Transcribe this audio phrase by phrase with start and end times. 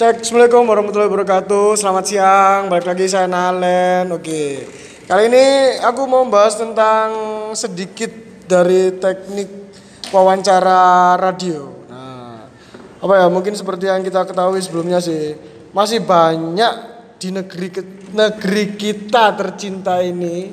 [0.00, 1.76] Cek, Assalamualaikum warahmatullahi wabarakatuh.
[1.76, 4.08] Selamat siang, balik lagi saya Nalen.
[4.16, 4.64] Oke,
[5.04, 7.12] kali ini aku mau bahas tentang
[7.52, 8.08] sedikit
[8.48, 9.76] dari teknik
[10.08, 11.84] wawancara radio.
[11.92, 12.48] Nah,
[12.96, 15.36] apa ya, mungkin seperti yang kita ketahui sebelumnya sih
[15.76, 16.72] Masih banyak
[17.20, 17.68] di negeri,
[18.16, 20.48] negeri kita tercinta ini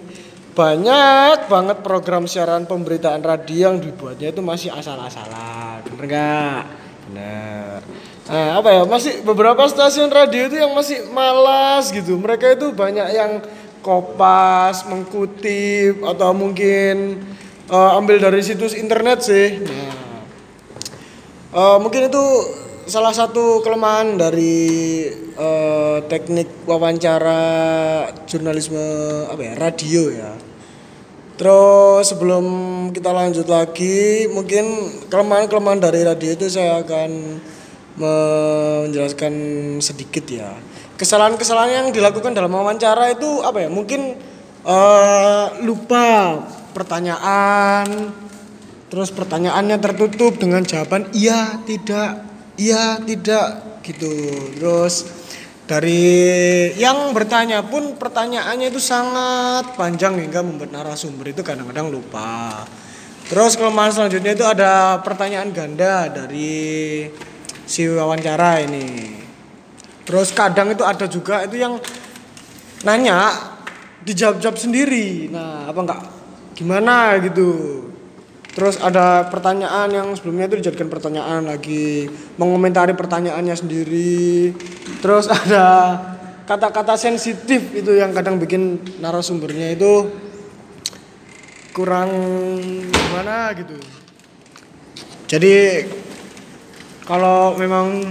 [0.51, 5.87] banyak banget program siaran pemberitaan radio yang dibuatnya itu masih asal-asalan.
[5.87, 6.61] Bener nggak?
[7.07, 7.56] Bener
[8.27, 8.81] nah apa ya?
[8.83, 12.19] Masih beberapa stasiun radio itu yang masih malas gitu.
[12.19, 13.39] Mereka itu banyak yang
[13.79, 17.23] kopas mengkutip atau mungkin
[17.71, 19.63] uh, ambil dari situs internet sih.
[19.63, 20.07] Nah
[21.57, 22.25] uh, mungkin itu
[22.87, 27.43] salah satu kelemahan dari uh, teknik wawancara
[28.29, 28.79] jurnalisme
[29.27, 30.31] apa ya radio ya.
[31.37, 32.45] Terus sebelum
[32.97, 34.65] kita lanjut lagi mungkin
[35.05, 37.37] kelemahan-kelemahan dari radio itu saya akan
[37.97, 39.33] menjelaskan
[39.81, 40.53] sedikit ya.
[40.97, 43.69] Kesalahan-kesalahan yang dilakukan dalam wawancara itu apa ya?
[43.69, 44.17] Mungkin
[44.65, 46.37] uh, lupa
[46.73, 48.13] pertanyaan,
[48.89, 52.25] terus pertanyaannya tertutup dengan jawaban iya, tidak,
[52.57, 54.13] iya, tidak gitu.
[54.57, 55.05] Terus
[55.67, 56.05] dari
[56.79, 62.63] yang bertanya pun pertanyaannya itu sangat panjang hingga membuat narasumber itu kadang-kadang lupa.
[63.27, 67.03] Terus kelemahan selanjutnya itu ada pertanyaan ganda dari
[67.67, 69.19] si wawancara ini.
[70.07, 71.75] Terus kadang itu ada juga itu yang
[72.87, 73.35] nanya
[74.07, 75.27] dijawab-jawab sendiri.
[75.27, 76.01] Nah, apa enggak
[76.55, 77.83] gimana gitu.
[78.55, 82.09] Terus ada pertanyaan yang sebelumnya itu dijadikan pertanyaan lagi,
[82.41, 84.55] mengomentari pertanyaannya sendiri.
[85.03, 85.65] Terus ada
[86.47, 90.09] kata-kata sensitif itu yang kadang bikin narasumbernya itu
[91.75, 92.09] kurang
[92.89, 93.77] gimana gitu.
[95.27, 95.83] Jadi
[97.07, 98.03] kalau memang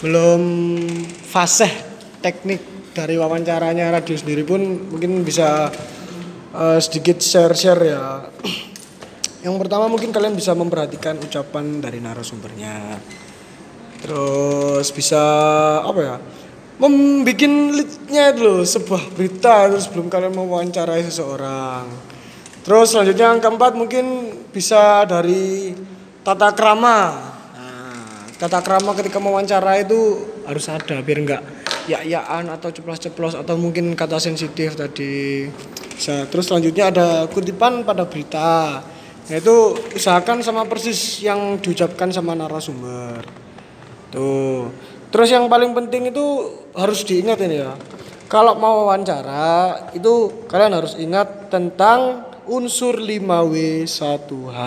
[0.00, 0.42] belum
[1.26, 1.68] fasih
[2.22, 2.62] teknik
[2.94, 4.62] dari wawancaranya radio sendiri pun
[4.94, 5.68] mungkin bisa
[6.54, 8.30] uh, sedikit share-share ya.
[9.44, 12.96] Yang pertama mungkin kalian bisa memperhatikan ucapan dari narasumbernya.
[14.00, 15.22] Terus bisa
[15.82, 16.16] apa ya?
[16.80, 21.84] Membuat leadnya loh sebuah berita terus sebelum kalian mau wawancarai seseorang.
[22.64, 24.04] Terus selanjutnya yang keempat mungkin
[24.52, 25.72] bisa dari
[26.20, 26.98] tata krama.
[27.56, 31.42] Nah, tata krama ketika mewawancara itu harus ada biar enggak
[31.88, 35.48] ya-yaan atau ceplos-ceplos atau mungkin kata sensitif tadi.
[35.96, 36.28] Bisa.
[36.30, 38.80] Terus selanjutnya ada kutipan pada berita
[39.30, 43.22] yaitu usahakan sama persis yang diucapkan sama narasumber.
[44.10, 44.70] Tuh.
[45.10, 47.74] Terus yang paling penting itu harus diingat ini ya.
[48.30, 54.58] Kalau mau wawancara itu kalian harus ingat tentang unsur 5W 1H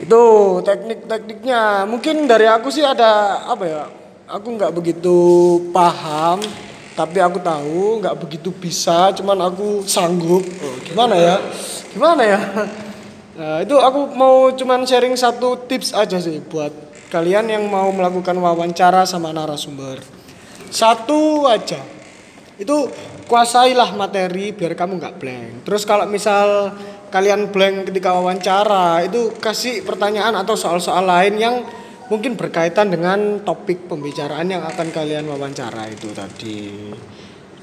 [0.00, 0.22] itu
[0.60, 1.88] teknik-tekniknya.
[1.88, 3.84] Mungkin dari aku sih ada apa ya
[4.26, 5.16] aku nggak begitu
[5.70, 6.42] paham
[6.96, 10.42] tapi aku tahu nggak begitu bisa cuman aku sanggup.
[10.42, 11.36] Oh, gimana ya?
[11.92, 12.40] Gimana ya?
[13.36, 16.72] Nah, itu aku mau cuman sharing satu tips aja sih buat
[17.12, 20.00] kalian yang mau melakukan wawancara sama narasumber.
[20.72, 21.84] Satu aja.
[22.56, 22.88] Itu
[23.28, 25.68] kuasailah materi biar kamu nggak blank.
[25.68, 26.72] Terus kalau misal
[27.16, 31.64] kalian blank ketika wawancara itu kasih pertanyaan atau soal-soal lain yang
[32.12, 36.92] mungkin berkaitan dengan topik pembicaraan yang akan kalian wawancara itu tadi.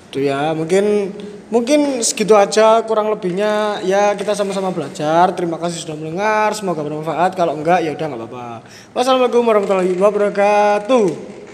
[0.09, 1.13] Itu ya mungkin
[1.53, 3.85] mungkin segitu aja kurang lebihnya.
[3.85, 5.29] Ya kita sama-sama belajar.
[5.37, 6.49] Terima kasih sudah mendengar.
[6.57, 7.37] Semoga bermanfaat.
[7.37, 8.49] Kalau enggak ya udah nggak apa-apa.
[8.97, 11.33] Wassalamualaikum warahmatullahi wabarakatuh